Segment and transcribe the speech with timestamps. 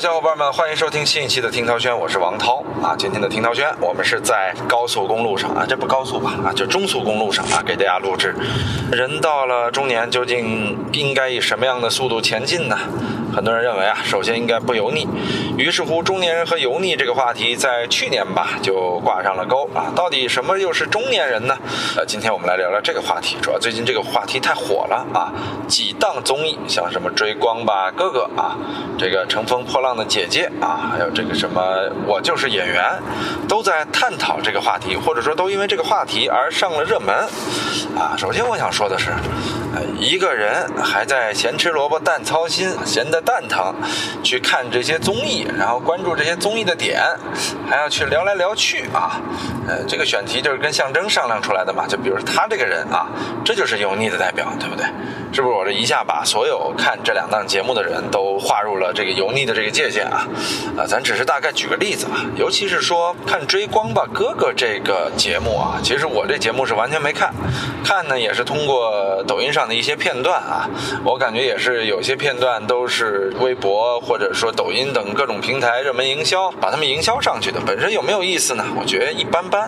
[0.00, 2.94] 小伙伴们，欢迎收听新一期的听涛轩，我是王涛啊。
[2.96, 8.32] 今天的听涛轩，我们是在高速公路上啊，这不高速吧啊，就中速公路上啊，给大家录制。
[8.92, 12.78] 人到了中年，究竟应该以什么样的速度前进呢？
[13.38, 15.06] 很多人认为啊，首先应该不油腻。
[15.56, 19.92] 于是乎，中年人和油腻这个话题在去年吧就挂上了钩啊。
[19.94, 21.56] 到底什么又是中年人呢？
[21.96, 23.36] 呃，今天我们来聊聊这个话题。
[23.40, 25.30] 主要最近这个话题太火了啊，
[25.68, 28.58] 几档综艺，像什么追光吧哥哥啊，
[28.98, 31.62] 这个乘风破浪的姐姐啊，还有这个什么
[32.08, 32.82] 我就是演员，
[33.48, 37.14] 都在探讨这个话题，或者说都因为这个话题而上了热门
[37.96, 38.16] 啊。
[38.18, 39.12] 首先我想说的是，
[39.98, 43.74] 一个人还在咸吃萝卜淡操心，闲得蛋疼，
[44.22, 47.02] 去看这些综艺，然后关注这些综艺的点，
[47.68, 49.20] 还要去聊来聊去啊。
[49.66, 53.06] 呃，这个选题就是跟象征商量出来的嘛，就比如他这个人啊，
[53.44, 54.84] 这就是油腻的代表，对不对？
[55.30, 60.26] 是不是我这一下把所有看这两档节目的人都划入了这个油腻的这个界限啊？
[60.78, 67.30] 啊，咱只是大概举个例子啊，尤其是说看《追光吧哥哥》这个节目啊，其实我这节目是完全没看，
[67.84, 70.68] 看呢也是通过抖音上的一些片段啊，
[71.04, 78.64] 我感觉也是有些片段都是微博或者说抖音等各种平台热门营销把他们营销上去的，本身有没有意思呢？
[78.76, 79.62] 我觉得一般般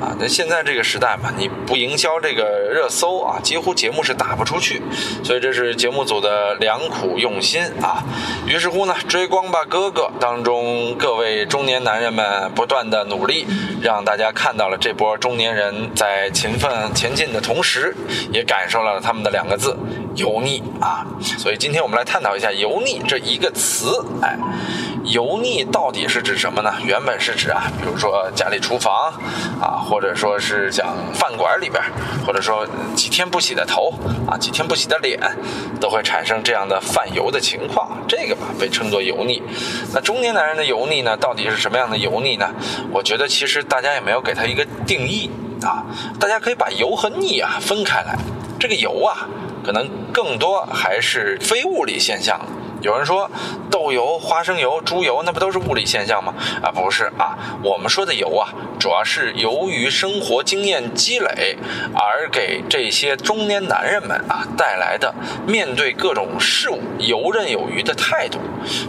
[0.00, 0.16] 啊。
[0.18, 4.82] 那现在这个时代嘛，你不营销这个热搜啊，几乎节目是打不出去。
[5.22, 8.02] 所以这是节目组的良苦用心啊。
[8.46, 13.46] 于是乎呢，《追光吧哥哥》当中各位中年男人们不断的努力，
[13.82, 17.94] 让大家看到了这波中年人在勤奋前进的同时，
[18.32, 19.76] 也感受了他们的两个字——
[20.14, 21.04] 油腻啊。
[21.20, 24.04] 所以今天我们来探讨一下“油腻”这一个词。
[24.22, 24.38] 哎，
[25.04, 26.72] 油腻到底是指什么呢？
[26.84, 29.12] 原本是指啊，比如说家里厨房
[29.60, 31.82] 啊，或者说是讲饭馆里边，
[32.24, 33.92] 或者说几天不洗的头
[34.28, 35.18] 啊，几天不洗的脸，
[35.80, 37.98] 都会产生这样的泛油的情况。
[38.06, 39.42] 这个吧，被称作油腻。
[39.92, 42.48] 那中年男人的油腻呢，到底是什么样的油腻呢？
[42.92, 45.28] 我觉得其实大家也没有给他一个定义
[45.62, 45.84] 啊。
[46.20, 48.16] 大家可以把油和腻啊分开来。
[48.58, 49.28] 这个油啊，
[49.64, 52.40] 可能更多还是非物理现象。
[52.82, 53.28] 有人说
[53.70, 56.34] 豆油、花生油、猪油，那不都是物理现象吗？
[56.62, 61.56] 啊，不是啊，我们说的油啊，主要是由于生活经验积累
[61.94, 65.12] 而给这些中年男人们啊带来的
[65.46, 68.38] 面对各种事物游刃有余的态度。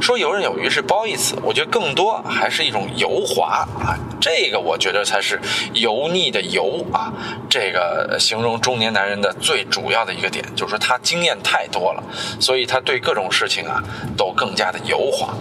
[0.01, 3.97] 说游刃有余是褒义词，我觉得更多还是一种油滑啊。
[4.19, 5.39] 这个我觉得才是
[5.73, 7.11] 油腻的油啊。
[7.49, 12.03] 这个形容中年男人的最主要的一个点，就是说他经验太多了，
[12.39, 13.83] 所以他对各种事情啊。
[14.17, 15.31] 都更加的油滑，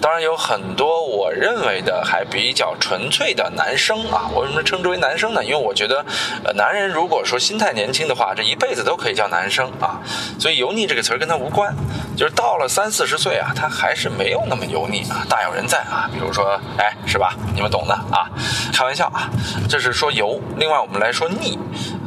[0.00, 5.44] 当然有很多我认为的还比较纯粹的男生啊，我为什么称之为男生呢？
[5.44, 6.04] 因为我觉得，
[6.44, 10.00] 呃，男人如果说心态年轻的话，这一辈子都可以叫男生啊，
[10.38, 11.74] 所以油腻这个词儿跟他无关，
[12.16, 17.34] 就是到了三四十岁啊，他还是没有那么油腻啊，大有人在啊，比如说，哎，是吧？
[17.54, 18.30] 你们懂的啊，
[18.72, 19.28] 开玩笑啊，
[19.68, 20.40] 这是说油。
[20.56, 21.58] 另外我们来说腻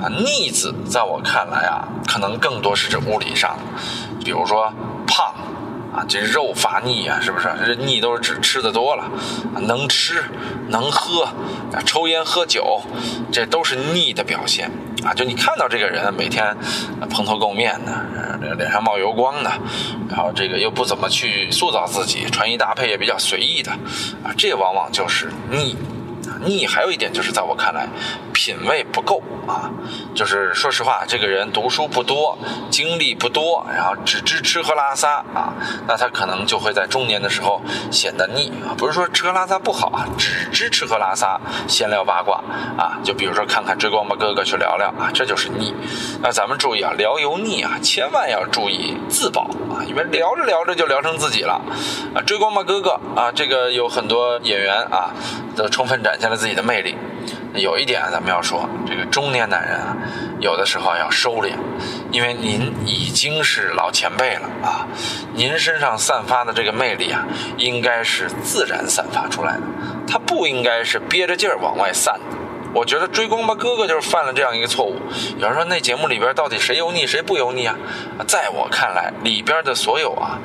[0.01, 3.57] 啊，腻字在我看来啊，可能更多是指物理上，
[4.23, 4.71] 比如说。
[5.93, 7.49] 啊，这肉发腻啊，是不是？
[7.65, 9.09] 这腻都是指吃的多了，
[9.67, 10.23] 能吃
[10.69, 11.27] 能喝，
[11.85, 12.81] 抽烟喝酒，
[13.31, 14.71] 这都是腻的表现
[15.03, 15.13] 啊。
[15.13, 16.55] 就你看到这个人每天
[17.09, 19.51] 蓬头垢面的，脸上冒油光的，
[20.09, 23.71] 然后这个又不怎么去塑造自己，穿衣搭配也比较随意的，
[24.23, 25.75] 啊，这往往就是腻。
[26.43, 27.87] 腻还有一点就是在我看来，
[28.41, 29.69] 品味不够啊。
[30.15, 32.35] 就是说实话，这个人读书不多，
[32.71, 35.53] 经历不多，然后只知吃喝拉撒啊，
[35.87, 38.51] 那他可能就会在中年的时候显得腻。
[38.79, 42.41] 不是说吃喝拉撒不好啊，只知吃喝拉撒，闲聊八卦
[42.75, 42.97] 啊。
[43.03, 45.75] 就比如说看看追光吧哥哥去聊聊啊，这就是腻。
[46.23, 51.61] 那咱们注意啊，聊油腻啊，千万要注意自保啊，因为聊着聊着就聊成自己了
[52.15, 52.17] 啊。
[52.25, 55.13] 追光吧哥哥啊，这个有很多演员啊，
[55.55, 56.31] 都充分展现了。
[56.41, 56.97] 自己的魅力，
[57.55, 59.95] 有一点咱们要说，这个中年男人啊，
[60.39, 61.51] 有的时候要收敛，
[62.11, 64.87] 因为您已经是老前辈了啊，
[65.33, 67.25] 您身上散发的这个魅力啊，
[67.57, 69.61] 应该是自然散发出来的，
[70.07, 72.37] 他不应该是憋着劲儿往外散的。
[72.73, 74.95] 我觉得追光吧哥哥就是犯了这样一个错误。
[75.37, 77.75] 有人说那节目里边到底谁油腻谁不油腻啊？
[78.25, 80.39] 在我看来，里边的所有啊。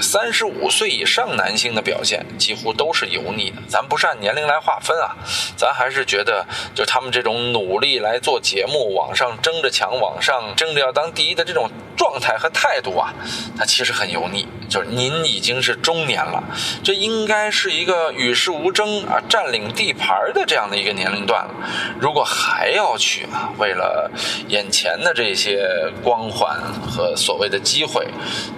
[0.00, 5.16] 三十五岁以上男性的表现几乎都是油腻的，咱不是按年龄来划分啊，
[5.56, 13.12] 咱还是觉得就他们这种努力来做节目，往上争着抢，往上争着要当第一的这种状态和态度啊，
[13.58, 14.48] 它其实很油腻。
[14.70, 16.44] 就是您已经是中年了，
[16.84, 21.54] 这应该是一个与世无争啊，占领地盘的这样的一个年龄段了。
[21.98, 24.10] 如果还要去啊，为了
[24.48, 25.66] 眼前的这些
[26.02, 26.54] 光环
[26.86, 28.06] 和所谓的机会，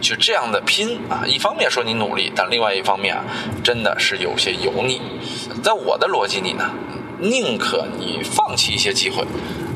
[0.01, 1.23] 去这样的拼啊。
[1.25, 3.23] 一方面说你努力，但另外一方面啊，
[3.63, 5.01] 真的是有些油腻。
[5.63, 6.69] 在我的逻辑里呢，
[7.21, 9.23] 宁可你放弃一些机会，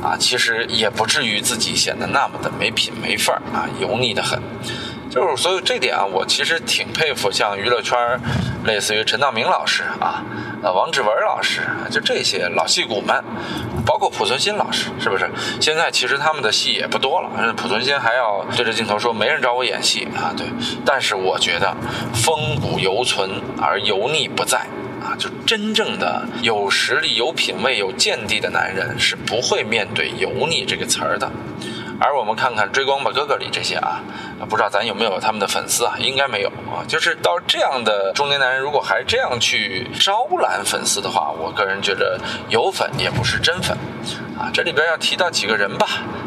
[0.03, 4.41] 啊，其实也不至于自己显得那么的没品没范儿啊，油腻的很。
[5.11, 7.97] 就是所以这点啊，我其实挺佩服像娱乐圈
[8.65, 10.25] 类似于陈道明老师啊，
[10.61, 13.23] 呃，王志文老师，就这些老戏骨们，
[13.87, 15.31] 包括濮存昕老师，是不是？
[15.61, 20.49] 现在其实他们的戏也不多了，濮存昕还要对着镜头说没人找我演戏啊，对。
[20.85, 21.73] 但是我觉得
[22.13, 23.31] 风骨犹存
[23.63, 24.67] 而油腻不在
[25.05, 31.31] 啊，就真正的有实力、有品位、有见地的男人是不会面对油腻这个词儿的。
[32.01, 34.03] 而我们看看《追光吧哥哥》里这些啊，
[34.49, 35.95] 不知道咱有没有他们的粉丝啊？
[35.99, 36.83] 应该没有啊。
[36.89, 42.19] 就是到这样的中年男人，如果还这样去招揽粉丝的话，我个人觉得
[42.49, 43.77] 有粉也不是真粉
[44.37, 44.51] 啊。
[44.53, 45.87] 这里边要提到几个人吧，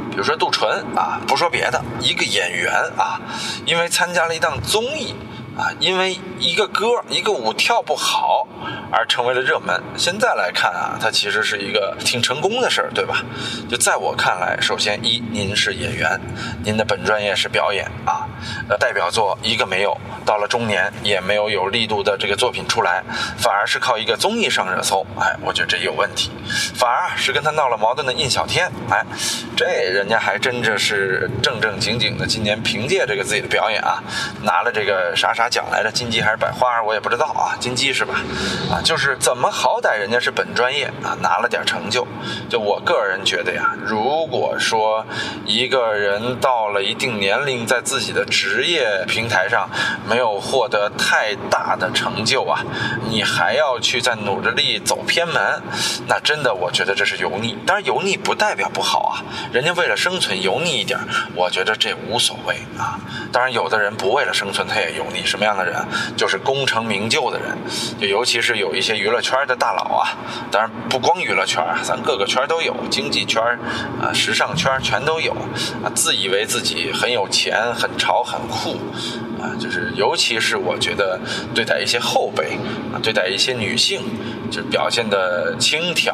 [0.10, 3.20] 比如说杜淳啊，不说别的，一个演员啊，
[3.66, 5.16] 因为参加了一档综艺。
[5.58, 8.48] 啊，因为一个歌一个舞跳不好
[8.90, 9.84] 而成为了热门。
[9.98, 13.22] 现在来看啊，它其实是一个挺成功的事儿，对吧？
[13.68, 16.18] 就在我看来，首先一，您是演员，
[16.64, 18.17] 您的本专业是表演啊，
[18.70, 23.04] 呃，代表作一个没有，到了中年也没有有力度的这个作品出来，
[23.38, 26.32] 反而是靠一个综艺上热搜，哎，我觉得这有问题。
[26.76, 29.04] 反而是跟他闹了矛盾的印小天，哎，
[29.56, 34.04] 这人家还真的是正正经经的，今年凭借这个自己的表演啊，
[34.44, 35.48] 拿了这个啥啥。
[35.50, 38.16] 奖来着，金鸡还是百花，我也不知道啊，金鸡是吧？
[38.70, 42.06] 啊，就是怎么好歹人家是本专业啊，拿了点成就。
[42.50, 45.06] 就我个人觉得呀，如果说
[45.46, 49.68] 一个人到了一定年龄，在自己的职业平台上
[50.08, 52.64] 没有获得太大的成就啊，
[53.10, 55.60] 你还要去再努着力走偏门，
[56.06, 57.58] 那真的我觉得这是油腻。
[57.66, 61.00] 当然油腻不代表不好啊，人家为了生存油腻一点，
[61.34, 63.00] 我觉得这无所谓啊。
[63.32, 65.26] 当然有的人不为了生存他也油腻。
[65.26, 65.76] 什么样的人？
[66.16, 67.58] 就是功成名就的人，
[68.00, 70.14] 就尤其是有一些娱乐圈的大佬啊。
[70.52, 73.42] 当然不光娱乐圈，咱各个圈都有，经济圈
[74.00, 75.32] 啊、时尚圈全都有
[75.84, 75.90] 啊。
[75.96, 78.78] 自以为自己很有钱、很潮、很酷
[79.42, 81.20] 啊，就是尤其是我觉得
[81.54, 82.58] 对待一些后辈
[82.94, 84.02] 啊，对待一些女性，
[84.52, 86.10] 就表现的轻佻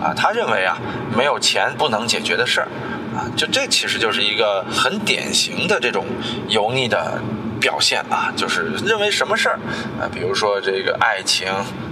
[0.00, 0.14] 啊。
[0.16, 0.78] 他认为啊，
[1.16, 2.68] 没有钱不能解决的事儿
[3.16, 6.06] 啊，就这其实就是一个很典型的这种
[6.48, 7.20] 油腻的。
[7.60, 9.58] 表现啊，就是认为什么事儿
[10.00, 11.48] 啊，比如说这个爱情、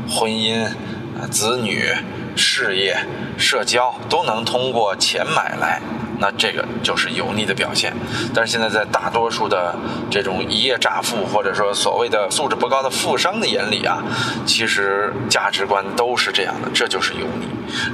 [0.08, 1.92] 婚姻、啊子女、
[2.36, 2.96] 事业、
[3.36, 5.82] 社交，都能通过钱买来。
[6.18, 7.92] 那这个就是油腻的表现，
[8.34, 9.74] 但是现在在大多数的
[10.10, 14.02] 这种一夜乍富或者说所谓的素质不高的富商的眼里啊，
[14.44, 17.46] 其实价值观都是这样的，这就是油腻。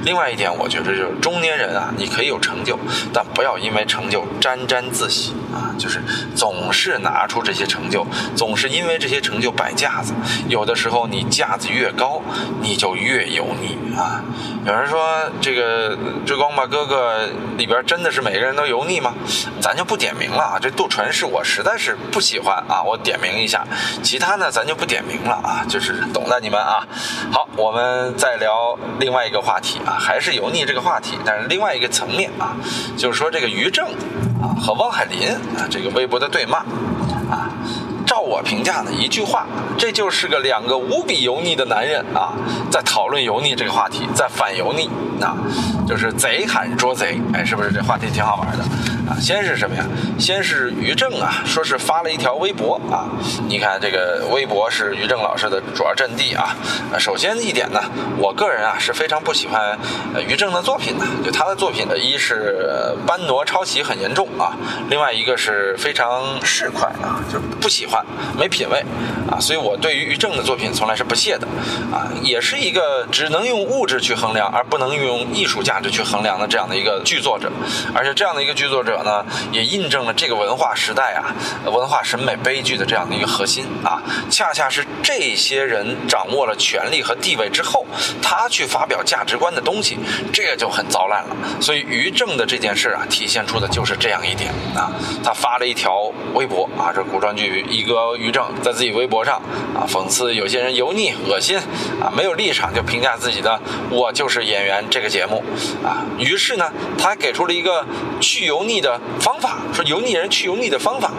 [0.05, 2.77] 另外一点，我觉得就是中年人啊，你可以有成就，
[3.11, 6.01] 但不要因为成就沾沾自喜啊，就是
[6.33, 10.13] 总是拿出这些成就，总是因为这些成就摆架子。
[10.47, 12.21] 有的时候你架子越高，
[12.61, 14.23] 你就越油腻啊。
[14.65, 17.25] 有人说这个《追光吧哥哥》
[17.57, 18.13] 里边真的。
[18.13, 19.11] 是每个人都油腻吗？
[19.59, 20.59] 咱就不点名了啊。
[20.61, 23.65] 这杜淳是我实在是不喜欢啊，我点名一下。
[24.03, 26.85] 其他呢，咱就不点名了啊，就是懂的你们啊。
[27.31, 32.55] 好，我们再聊另外一个话题啊，还是油腻这个话题，但是另外一个层面啊，
[32.95, 33.87] 就是说这个于正
[34.59, 36.59] 和汪海林啊这个微博的对骂
[37.29, 37.49] 啊。
[38.05, 39.45] 照我评价呢，一句话，
[39.77, 42.33] 这就是个两个无比油腻的男人啊，
[42.69, 44.89] 在讨论油腻这个话题，在反油腻
[45.23, 45.37] 啊，
[45.87, 48.63] 就是贼喊捉贼，哎，是不是这话题挺好玩的
[49.19, 49.85] 先是什么呀？
[50.19, 53.09] 先是于正啊，说是发了一条微博啊，
[53.47, 56.55] 你看这个微博是于正老师的主要阵地啊。
[56.99, 57.81] 首先一点呢，
[58.17, 59.77] 我个人啊是非常不喜欢
[60.27, 64.55] 于正的作品的，就他的作品的一是搬挪抄袭很严重啊，
[64.89, 68.03] 另外一个是非常市侩啊，就不喜欢。
[68.37, 68.83] 没品位
[69.31, 71.47] 啊，所以我对于于正的作品从来是不屑的
[71.91, 77.51] 啊，也是一个只能用物质去衡量，而不能用艺术价值去衡量的这样的一个剧作者。
[77.93, 81.31] 而且这样的一个剧作者呢，也印证了这个文化时代啊，
[81.71, 87.85] 文化审美悲剧的这样的一个核心啊，恰恰是这些人掌握了权力和地位之后，
[88.21, 89.99] 他去发表价值观的东西，
[90.33, 91.35] 这个就很糟烂了。
[91.61, 94.89] 所以于正的这件事啊，体现出的就是这样一点啊，
[95.23, 97.83] 他发了一条微博啊，这古装剧一。
[97.83, 99.35] 个于正在自己微博上
[99.75, 101.57] 啊，讽刺有些人油腻、恶心
[102.01, 103.59] 啊，没有立场就评价自己的
[103.91, 105.43] “我就是演员”这个节目
[105.83, 105.99] 啊。
[106.17, 107.85] 于是呢，他给出了一个
[108.21, 111.09] 去油腻的方法，说油腻人去油腻的方法。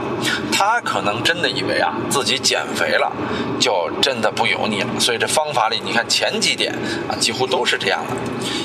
[0.53, 3.11] 他可能真的以为啊，自己减肥了
[3.59, 4.89] 就真的不油腻了。
[5.01, 6.73] 所以这方法里，你看前几点
[7.09, 8.15] 啊，几乎都是这样的：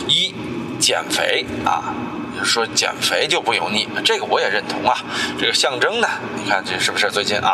[0.07, 0.35] 一，
[0.79, 1.95] 减肥啊。
[2.41, 4.95] 说减肥就不油腻，这个我也认同啊。
[5.37, 6.07] 这个象征呢，
[6.41, 7.51] 你看这是不是最近啊？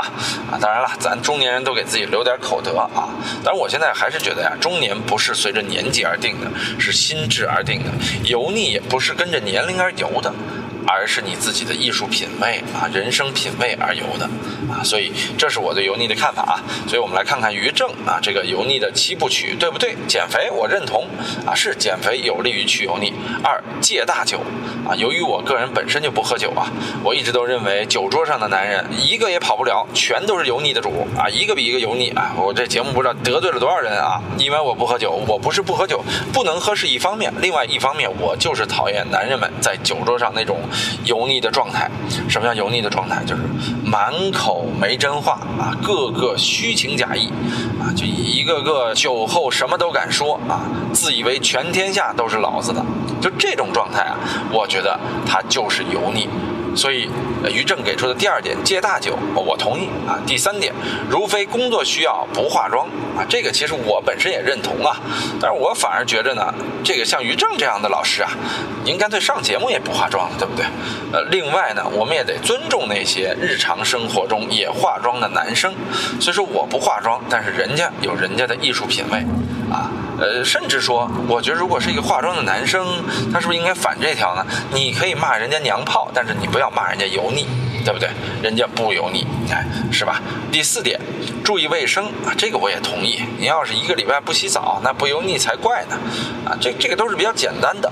[0.51, 3.09] 啊，当然了，咱中年人都给自己留点口德啊。
[3.43, 6.47] 当然，我现在还是觉得呀，中年不是随着年纪而定的，
[6.77, 7.89] 是心智而定的。
[8.25, 10.31] 油腻也不是跟着年龄而油的。
[10.87, 14.25] 而是你自己的艺术品味啊，人生品味而油的
[14.71, 16.63] 啊，所以这是我对油腻的看法啊。
[16.87, 19.95] 所以我们来看看于正啊这个油腻的七部曲对不对？
[20.07, 21.07] 减肥我认同
[21.45, 23.13] 啊，是减肥有利于去油腻。
[23.43, 24.39] 二戒大酒
[24.87, 26.67] 啊，由于我个人本身就不喝酒啊，
[27.03, 32.33] 我一直都认为酒桌上的男人一个也跑不了，全都是油腻的主啊，一个比一个油腻啊。
[32.37, 40.59] 我这节目不知道得罪了多少人啊，因为我不喝酒，我不是不喝酒，不能喝是一方面，另外一方面我就是讨厌男人们在酒桌上那种。
[41.03, 41.89] 油腻的状态，
[42.29, 43.23] 什么叫油腻的状态？
[43.25, 43.43] 就是
[43.83, 47.27] 满口没真话啊，个个虚情假意
[47.79, 50.61] 啊，就一个个酒后什么都敢说啊，
[50.93, 52.83] 自以为全天下都是老子的，
[53.21, 54.17] 就这种状态啊，
[54.51, 56.27] 我觉得他就是油腻。
[56.75, 57.09] 所以，
[57.51, 60.19] 于正给出的第二点戒大酒，我同意啊。
[60.27, 60.73] 第三点，
[61.09, 62.85] 如非工作需要不化妆
[63.17, 64.97] 啊，这个其实我本身也认同啊。
[65.39, 66.53] 但是我反而觉着呢，
[66.83, 68.29] 这个像于正这样的老师啊，
[68.83, 70.65] 您干脆上节目也不化妆了，对不对？
[71.13, 75.73] 呃，另外呢，我们也得尊重那些日常生活中也化妆的男生。
[76.19, 79.19] 所以说我不化妆，但是人家有人家的艺术品味
[79.71, 79.89] 啊。
[80.17, 83.03] 呃，甚至说，我觉得如果是一个化妆的男生，
[83.33, 84.45] 他是不是应该反这条呢？
[84.73, 87.47] 你可以骂人家娘炮，但是你不要骂人家油腻，
[87.85, 88.09] 对不对？
[88.41, 90.19] 人家不油腻，哎，是吧？
[90.51, 90.99] 第四点，
[91.43, 93.21] 注意卫生啊，这个我也同意。
[93.37, 95.95] 你要是一个礼拜不洗澡，那不油腻才怪呢，
[96.45, 97.91] 啊，这这个都是比较简单的。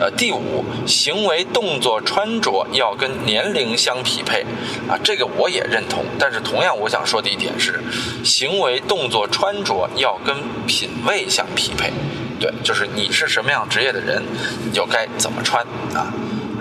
[0.00, 4.44] 呃，第五，行为动作穿着要跟年龄相匹配，
[4.88, 6.04] 啊，这个我也认同。
[6.18, 7.78] 但是同样，我想说的一点是，
[8.24, 10.34] 行为动作穿着要跟
[10.66, 11.46] 品味相。
[11.54, 11.92] 匹配，
[12.38, 14.22] 对，就是你是什么样职业的人，
[14.64, 15.64] 你就该怎么穿
[15.94, 16.12] 啊。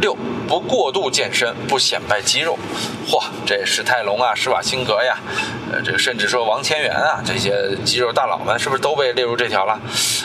[0.05, 0.15] 六，
[0.47, 2.55] 不过度健身，不显摆肌肉。
[3.09, 5.17] 嚯，这史泰龙啊，施瓦辛格呀，
[5.71, 9.79] 呃，这个甚至说王千源啊，这些肌肉大佬们，是不是都被列入这条了？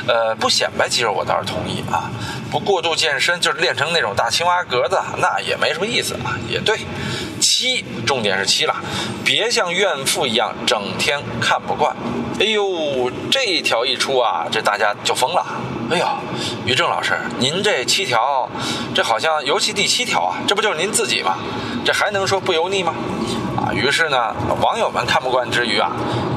[0.06, 2.10] 呃，不显摆肌肉，我倒是同意啊。
[2.50, 6.36] 不过度健身，就是练成那种大青蛙格子，那也没什么意思啊。
[6.46, 6.78] 也对。
[7.40, 8.76] 七，重点是七了，
[9.24, 11.96] 别像怨妇一样整天看不惯。
[12.38, 15.42] 哎呦，这一条一出啊，这大家就疯了。
[15.90, 16.06] 哎呦，
[16.64, 18.48] 于正老师，您这七条，
[18.94, 21.34] 这好像尤其第七条啊，这不就是您自己吗？
[21.84, 22.94] 这还能说不油腻吗？
[23.56, 24.32] 啊，于是呢，
[24.62, 25.90] 网友们看不惯之余啊，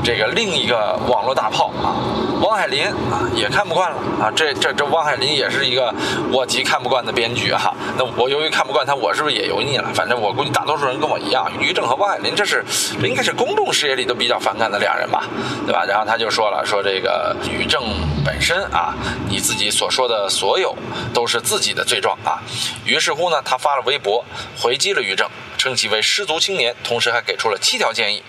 [0.03, 1.93] 这个另一个网络大炮啊，
[2.41, 4.31] 汪海林啊，也看不惯了啊。
[4.35, 5.93] 这这这，汪海林也是一个
[6.31, 7.75] 我极看不惯的编剧哈。
[7.95, 9.87] 那我由于看不惯他，我是不是也油腻了？
[9.93, 12.65] 反正我估计大多数人跟我一样，于正和汪海林这是
[12.99, 15.25] 这应该是公众视野里都比较反感的两人吧，
[15.67, 15.85] 对吧？
[15.87, 17.83] 然后他就说了，说这个于正
[18.23, 18.93] 本身啊，
[19.29, 20.75] 你自己所说的所有
[21.13, 22.41] 都是自己的罪状啊。
[22.85, 24.23] 于是乎呢，他发了微博
[24.57, 25.29] 回击了于正。
[25.55, 28.21] 称其为失足青年，同时还给出了七条建议。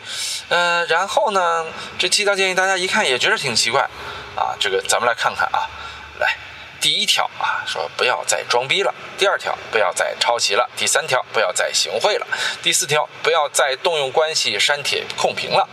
[0.51, 1.65] 嗯，然后呢，
[1.99, 3.83] 这七条建议大家一看也觉得挺奇怪
[4.37, 4.55] 啊。
[4.61, 5.67] 这个咱们来看看啊，
[6.21, 6.37] 来，
[6.85, 12.27] 第一条啊，说不要再装逼了；第二条，不要再抄袭了；第三条，不要再行贿了；
[12.63, 15.67] 第四条，不要再动用关系删帖控评了；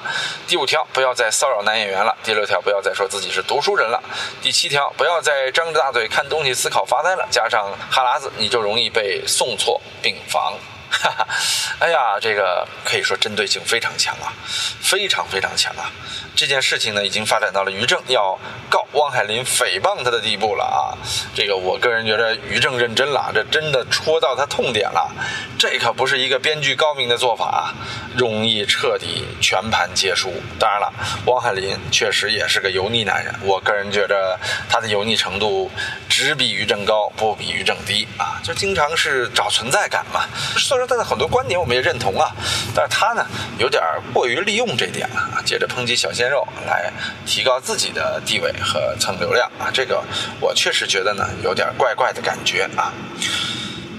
[0.48, 4.00] 第五条，不要再骚扰男演员了；第六条，不要再说自己是读书人了；
[4.42, 7.28] 第七条，不要再张着大嘴看东西思考发呆了。
[7.30, 10.54] 加上哈喇子，你就容易被送错病房。
[10.92, 11.28] 哈哈，
[11.80, 14.34] 哎呀，这个可以说针对性非常强啊，
[14.82, 15.90] 非常非常强啊！
[16.36, 18.38] 这件事情呢，已经发展到了于正要
[18.70, 20.94] 告汪海林诽谤他的地步了啊！
[21.34, 25.10] 这个我个人觉得于正认真了，这真的戳到他痛点了。
[25.58, 27.74] 这可不是一个编剧高明的做法啊，
[28.16, 30.34] 容易彻底全盘皆输。
[30.60, 30.94] 当然了，
[31.26, 34.40] 汪海林确实也是个油腻男人，我个人觉得
[34.70, 35.72] 他的油腻程度
[36.10, 40.22] 只比于正高，不比于正低啊，就经常是找存在感嘛。
[40.58, 42.32] 虽然他的很多观点我们也认同啊，
[42.76, 43.26] 但是他呢
[43.58, 43.82] 有点
[44.14, 46.92] 过于利用这点了啊，借着抨击小鲜肉来
[47.26, 50.04] 提高自己的地位和蹭流量啊，这个
[50.40, 52.92] 我确实觉得呢有点怪怪的感觉啊。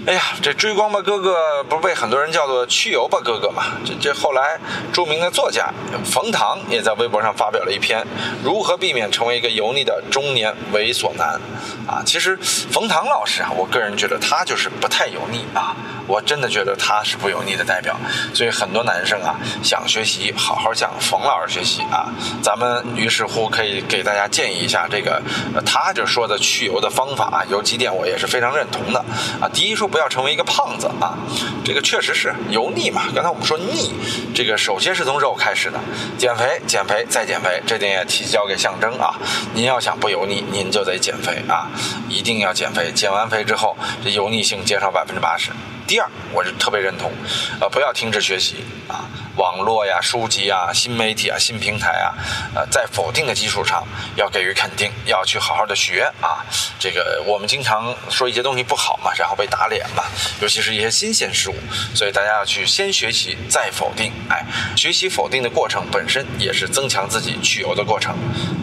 [0.05, 3.63] 哎呀，这追光吧哥哥不是被很多人叫做去油吧哥哥嘛？
[3.85, 4.59] 这这后来
[4.91, 8.05] 著名的作家冯唐也在微博上发表了一篇
[8.43, 11.39] 如何避免成为一个油腻的中年猥琐男
[11.87, 12.03] 啊。
[12.05, 15.73] 其实冯唐老师啊，我个人觉得他就是不太油腻啊。
[16.07, 17.95] 我真的觉得他是不油腻的代表。
[18.33, 22.11] 所以很多男生啊，想学习，好好向冯老师学习啊。
[22.41, 25.21] 咱们于是乎可以给大家建议一下，这个
[25.65, 28.99] 他就说的去油的方法啊，有几点我也是非常认同的
[29.41, 29.49] 啊。
[29.53, 31.17] 第一说不要成为一个胖子啊，
[31.63, 33.03] 这个确实是油腻嘛。
[33.13, 33.93] 刚才我们说腻，
[34.33, 35.79] 这个首先是从肉开始的，
[36.17, 39.15] 减肥，减肥再减肥，这点也提交给象征啊。
[39.53, 41.69] 您要想不油腻，您就得减肥啊，
[42.09, 42.91] 一定要减肥。
[42.93, 45.51] 减完肥之后，这油腻性减少百分之八十。
[45.85, 47.11] 第二，我是特别认同，
[47.59, 49.03] 呃，不要停止学习啊，
[49.35, 52.15] 网络呀、书籍啊、新媒体啊、新平台啊，
[52.55, 53.85] 呃，在否定的基础上
[54.15, 56.39] 要给予肯定，要去好好的学啊。
[56.79, 60.03] 这个我们经常说一些东西不好嘛，然后被打脸嘛，
[60.41, 61.55] 尤其是一些新鲜事物，
[61.93, 64.13] 所以大家要去先学习再否定。
[64.29, 64.45] 哎，
[64.77, 68.15] 学习否定的过程本身也是增强自己去油的过程。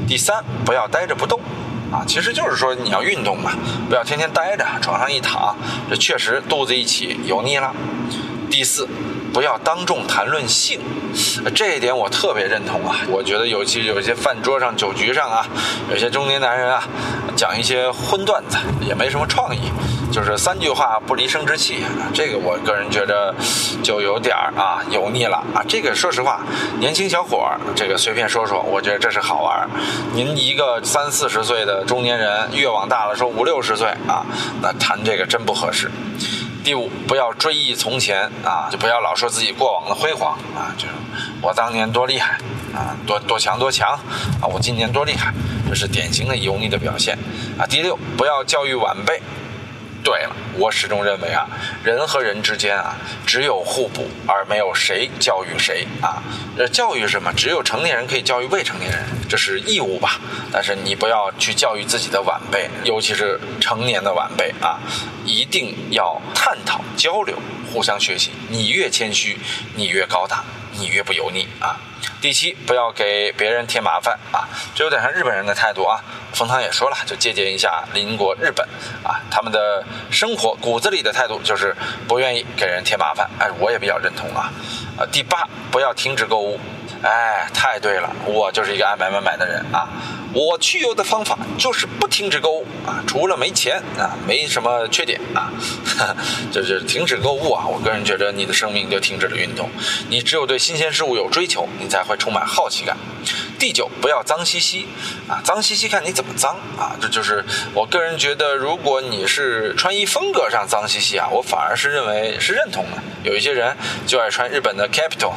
[0.08, 1.38] 第三，不要呆着不动。
[1.90, 3.52] 啊，其实就是说你要运动嘛，
[3.88, 5.56] 不要天天待着，床上一躺，
[5.88, 7.75] 这确实肚子一起油腻了。
[8.50, 8.88] 第四。
[9.32, 10.80] 不要当众谈论性，
[11.54, 12.96] 这一点我特别认同啊！
[13.08, 15.46] 我觉得尤其有些饭桌上、酒局上啊，
[15.90, 16.82] 有些中年男人啊，
[17.37, 19.70] 讲一些荤段子，也没什么创意，
[20.12, 23.34] 就是三句话不离生殖器，这个我个人觉得
[23.82, 25.62] 就有点儿啊油腻了啊！
[25.68, 26.40] 这个说实话，
[26.78, 29.68] 年轻小伙儿这个随便说说，我觉得这是好玩。
[30.12, 34.26] 您一个三四十岁的中年人，越往大了说五六十岁啊，
[34.60, 35.88] 那谈这个真不合适。
[36.62, 40.92] 第五，不要追忆从前啊，就不要老说自己过往的辉煌啊，就是
[41.40, 42.38] 我当年多厉害
[42.74, 43.98] 啊，多多强多强
[44.40, 45.32] 啊，我今年多厉害，
[45.68, 47.18] 这是典型的油腻的表现
[47.58, 47.66] 啊。
[47.66, 49.20] 第六，不要教育晚辈。
[50.10, 51.46] 对了，我始终认为啊，
[51.84, 56.20] 人和人之间啊，只有互补，而没有谁教育谁啊。
[56.58, 57.32] 这教育什么？
[57.36, 60.18] 只有成年人可以教育未成年人，这是义务吧？
[60.50, 64.80] 但是你不要去教育自己的晚辈，尤其是成年的晚辈啊，
[65.24, 67.38] 一定要探讨、交流、
[67.72, 68.32] 互相学习。
[68.48, 69.38] 你越谦虚，
[69.76, 71.78] 你越高大，你越不油腻啊。
[72.20, 76.02] 第七，不要给别人添麻烦啊，这有点像日本人的态度啊。
[76.32, 78.66] 冯唐也说了，就借鉴一下邻国日本
[79.02, 81.75] 啊，他们的生活骨子里的态度就是
[82.08, 83.28] 不愿意给人添麻烦。
[83.38, 84.50] 哎，我也比较认同啊。
[84.99, 86.58] 呃，第八，不要停止购物。
[87.02, 89.88] 哎，太对了，我就是一个爱买买买的人啊。
[90.32, 95.50] 我去油的方法就是不停止购物啊，除了没钱啊，没什么缺点啊，
[96.52, 97.66] 就是停止购物啊。
[97.66, 99.69] 我个人觉得你的生命就停止了运动，
[100.08, 102.97] 你只有对新鲜事物有追求，你才会充满好奇感。
[103.58, 104.86] 第九，不要脏兮兮
[105.28, 106.97] 啊，脏兮兮看你怎么脏啊。
[107.00, 113.02] 这就是我个人觉得，如果你是穿衣风格上脏兮兮啊，我反而是认为是认同的。
[113.23, 115.34] 有一些人就爱穿日本的 Capital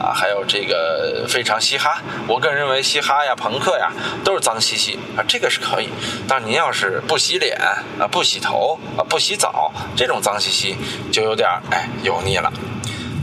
[0.00, 2.02] 啊，还有这个非常嘻哈。
[2.26, 3.92] 我个人认为嘻哈呀、朋克呀
[4.24, 5.88] 都是脏兮兮啊，这个是可以。
[6.28, 7.58] 但您要是不洗脸
[7.98, 10.76] 啊、不洗头啊、不洗澡，这种脏兮兮
[11.10, 12.52] 就有点哎油腻了。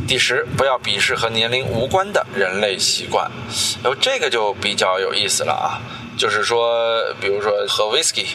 [0.07, 3.31] 第十，不要鄙视和年龄无关的人类习惯，
[3.81, 5.79] 然后这个就比较有意思了啊，
[6.17, 8.27] 就是说，比如说喝 whisky。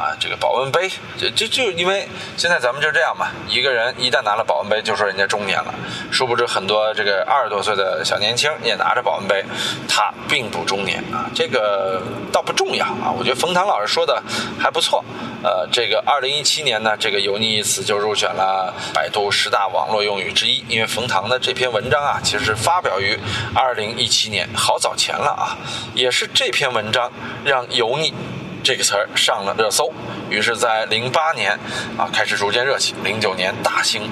[0.00, 2.08] 啊，这个保温杯，就就就因为
[2.38, 5.74] 现在咱们就这样嘛，一个人一旦拿了保温杯，就说人家中年了。
[6.10, 9.44] 殊不知很多这个二十多岁的小年轻也拿着保温杯，
[9.86, 11.28] 他并不中年啊。
[11.34, 12.00] 这个
[12.32, 13.12] 倒不重要啊。
[13.14, 14.22] 我觉得冯唐老师说的
[14.58, 15.04] 还不错。
[15.42, 20.64] 呃，这个二零一七年呢，这个油腻一词就入选了百度十大网络用语之一。
[20.66, 23.18] 因为冯唐的这篇文章啊，其实发表于
[23.54, 25.58] 二零一七年，好早前了啊。
[25.92, 27.12] 也是这篇文章
[27.44, 28.14] 让油腻。
[28.62, 29.90] 这个词儿上了热搜，
[30.28, 31.58] 于是，在零八年
[31.96, 34.02] 啊开始逐渐热起，零九年大兴，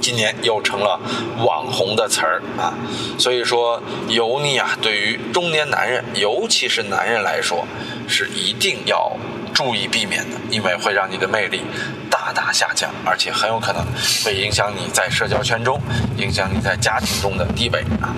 [0.00, 1.00] 今年又成了
[1.38, 2.74] 网红的词儿啊。
[3.18, 7.64] 所以说，油腻啊，对于中年男人，尤其是男人来说，
[8.08, 9.12] 是一定要
[9.54, 11.62] 注意避免的，因为会让你的魅力
[12.10, 13.84] 大大下降，而且很有可能
[14.24, 15.80] 会影响你在社交圈中，
[16.16, 18.14] 影响你在家庭中的地位啊。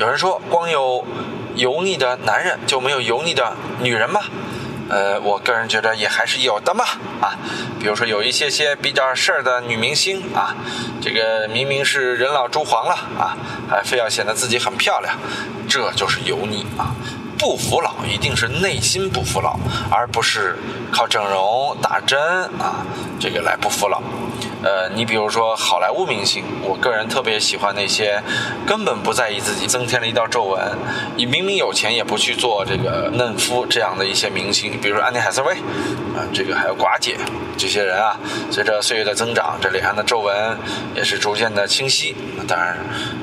[0.00, 1.04] 有人说，光有
[1.54, 4.22] 油腻的男人就没有油腻的女人吗？
[4.92, 6.84] 呃，我个人觉得也还是有的嘛，
[7.22, 7.32] 啊，
[7.80, 10.54] 比如说有一些些比较事儿的女明星啊，
[11.00, 13.34] 这个明明是人老珠黄了啊，
[13.70, 15.16] 还非要显得自己很漂亮，
[15.66, 16.92] 这就是油腻啊。
[17.38, 19.58] 不服老一定是内心不服老，
[19.90, 20.58] 而不是
[20.92, 22.20] 靠整容打针
[22.60, 22.84] 啊，
[23.18, 24.02] 这个来不服老。
[24.62, 28.22] 呃，你比如说好莱坞明星，我个人特别喜欢那些
[28.66, 30.60] 根本不在意自己增添了一道皱纹，
[31.16, 35.54] 你明明有钱也不去做这个嫩肤这样的一些明星，比如说安妮海瑟薇，
[36.14, 37.16] 啊，这个还有寡姐
[37.56, 38.18] 这些人啊，
[38.50, 40.56] 随着岁月的增长，这脸上的皱纹
[40.94, 42.14] 也是逐渐的清晰。
[42.46, 42.76] 当然。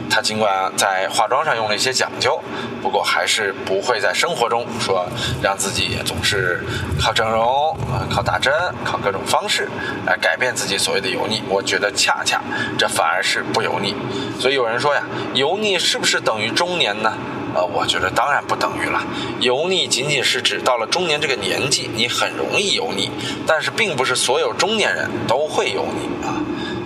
[0.10, 2.42] 她尽管在化妆上用了一些讲究，
[2.82, 5.06] 不过还是不会在生活中说
[5.42, 6.64] 让自己总是
[7.00, 9.70] 靠整容啊、靠打针、靠各种方式
[10.06, 11.42] 来改变自己所谓的油腻。
[11.48, 12.42] 我觉得恰恰
[12.78, 13.96] 这反而是不油腻。
[14.40, 17.14] 所以有人说呀，油腻是不是等于中年呢？
[17.56, 19.02] 呃，我觉得当然不等于了。
[19.40, 23.10] 油腻仅仅是指到了中年这个年纪，你很容易油腻，
[23.48, 26.38] 但是并不是所有中年人都会油腻啊。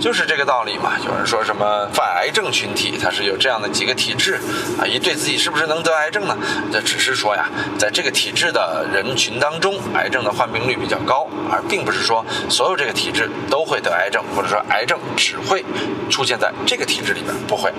[0.03, 0.99] 就是这个道理嘛。
[1.07, 4.37] 有人说什么泛癌症群体，它是有这样的几个体质
[4.77, 6.37] 啊，一对自己是不是能得癌症呢？
[6.73, 15.63] 这只是说呀，在这个体质的人群当中，癌症的患病率比较高，而并不是说所有这个体质都会得癌症，或者说癌症只会
[16.09, 17.71] 出现在这个体质里边，不会。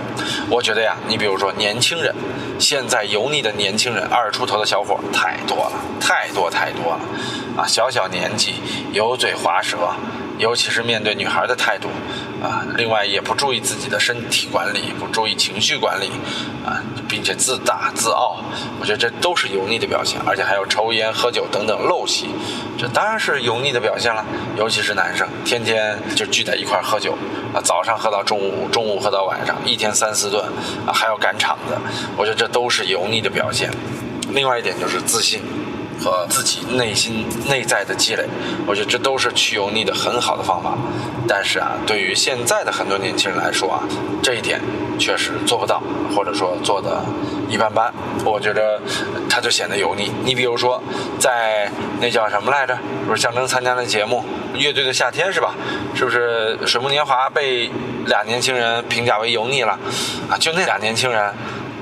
[0.49, 2.15] 我觉得呀，你比如说年轻人，
[2.59, 7.01] 现在油腻的年轻人，二十出头的小伙太多了，太多太多了，
[7.59, 8.55] 啊，小小年纪
[8.95, 9.77] 油嘴滑舌。
[10.39, 11.89] 尤其是面对女孩的态度，
[12.43, 16.11] 啊，另外也不注意自己的身体管理，不注意情绪管理，
[16.67, 18.43] 啊，并且自大自傲，
[18.81, 22.27] 我觉得这都是油腻的表现，而且还有抽烟喝酒等等陋习，
[22.77, 24.25] 这当然是油腻的表现了。
[24.57, 27.17] 尤其是男生，天天就聚在一块喝酒，
[27.55, 30.45] 啊，早上喝到中午，中午喝到晚上，一天三四顿，
[30.87, 31.77] 啊，还要赶场子，
[32.17, 33.71] 我觉得这都是油腻的表现。
[34.31, 35.41] 另外一点就是自信。
[36.01, 38.25] 和自己内心内在的积累，
[38.67, 40.75] 我觉得这都是去油腻的很好的方法。
[41.27, 43.81] 但是啊，对于现在的很多年轻人来说啊，
[44.23, 44.61] 这一点
[44.99, 45.83] 确实做不到，
[46.15, 47.03] 或者说做的
[47.49, 47.93] 一般般。
[48.25, 48.81] 我觉得
[49.29, 50.11] 他就显得油腻。
[50.23, 50.83] 你比如说，
[51.19, 52.77] 在那叫什么来着？
[53.07, 54.25] 不是象征参加的节目
[54.57, 55.55] 《乐队的夏天》是吧？
[55.95, 57.71] 是不是水木年华被
[58.07, 59.79] 俩年轻人评价为油腻了？
[60.29, 61.33] 啊，就那俩年轻人。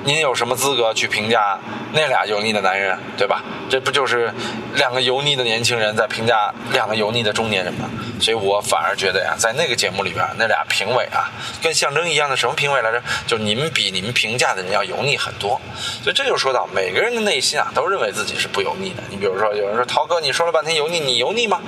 [0.05, 1.59] 您有什么资格去评价
[1.93, 3.43] 那俩油腻的男人，对吧？
[3.71, 4.33] 这不就是
[4.75, 7.89] 两个油腻的年轻人在评价两个油腻的中年人吗？
[8.21, 11.31] 所以我反而觉得呀，在那个节目里边，那俩评委啊，
[11.63, 13.03] 跟象征一样的什么评委来着？
[13.27, 15.61] 就你们比你们评价的人要油腻很多。
[16.03, 19.03] 所以这就说到每个人的内心啊，都认为自己是不油腻的。
[19.09, 21.61] 你比如说，有人说涛哥，你说了半天油腻，你油腻吗？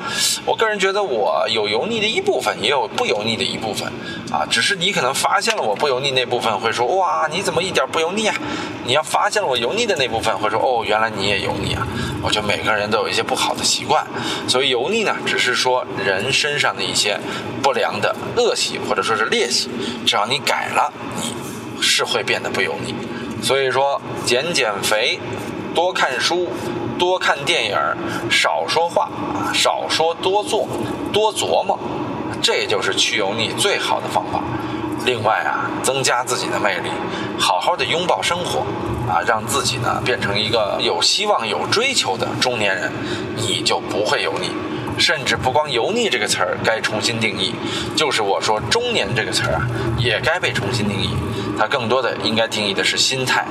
[0.45, 3.91] 我个人觉得我有油腻的一部分，也有不油腻的一部分
[4.33, 4.47] 啊。
[4.51, 8.24] 只是你可能发现了我不油腻那部分，会说哇，你怎么一点不油腻？
[8.25, 8.35] 呀
[8.85, 11.87] 你要发现了我油腻的那部分，会说哦，原来你也油腻啊！
[12.23, 14.07] 我觉得每个人都有一些不好的习惯，
[14.47, 17.19] 所以油腻呢，只是说人身上的一些
[17.63, 19.71] 不良的恶习或者说是劣习，
[20.07, 21.35] 只要你改了，你
[21.81, 22.95] 是会变得不油腻。
[23.43, 25.19] 所以说，减减肥，
[25.75, 26.49] 多看书，
[26.99, 27.79] 多看电影，
[28.31, 29.11] 少说话，
[29.53, 30.67] 少说多做，
[31.13, 31.79] 多琢磨，
[32.43, 34.43] 这就是去油腻最好的方法。
[35.05, 36.91] 另外啊，增加自己的魅力，
[37.39, 38.61] 好好的拥抱生活，
[39.09, 42.91] 啊，让自己呢变成一个有希望、有追求的中年人，
[43.37, 44.51] 你就不会油腻。
[44.97, 47.53] 甚至不光“油腻”这个词儿该重新定义，
[47.97, 49.67] 就是我说“中年”这个词儿啊，
[49.99, 51.11] 也该被重新定义。
[51.59, 53.45] 它更多的应该定义的是心态。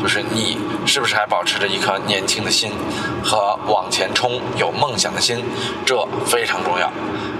[0.00, 2.70] 就是你是不是还保持着一颗年轻的心
[3.20, 5.42] 和往前冲、有梦想的心，
[5.84, 6.88] 这非常重要。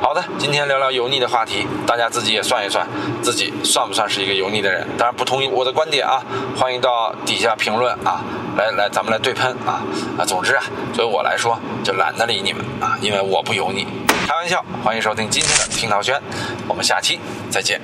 [0.02, 2.84] 好的，今天聊聊油腻的话题，大家自己也算一算，
[3.22, 4.84] 自己算不算是一个油腻的人？
[4.98, 6.20] 当然不同意我的观点啊，
[6.56, 8.24] 欢迎到底下评论啊，
[8.56, 9.80] 来来，咱们来对喷啊
[10.18, 10.24] 啊！
[10.26, 13.86] 总之啊，作为我来说，就懒得理你们啊，因为我不油腻。
[14.26, 16.20] 开玩笑，欢迎收听今天的听涛轩，
[16.66, 17.80] 我们下期再见。